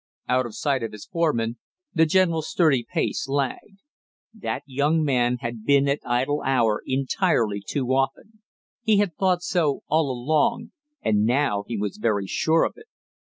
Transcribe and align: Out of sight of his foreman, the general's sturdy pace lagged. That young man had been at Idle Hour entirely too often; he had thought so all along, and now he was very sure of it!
Out 0.27 0.47
of 0.47 0.55
sight 0.55 0.81
of 0.81 0.93
his 0.93 1.05
foreman, 1.05 1.59
the 1.93 2.07
general's 2.07 2.49
sturdy 2.49 2.87
pace 2.91 3.29
lagged. 3.29 3.81
That 4.33 4.63
young 4.65 5.03
man 5.03 5.37
had 5.41 5.63
been 5.63 5.87
at 5.87 5.99
Idle 6.03 6.41
Hour 6.43 6.81
entirely 6.87 7.61
too 7.63 7.85
often; 7.89 8.41
he 8.81 8.97
had 8.97 9.13
thought 9.15 9.43
so 9.43 9.83
all 9.89 10.09
along, 10.09 10.71
and 11.03 11.23
now 11.23 11.65
he 11.67 11.77
was 11.77 11.97
very 11.97 12.25
sure 12.25 12.63
of 12.63 12.73
it! 12.77 12.87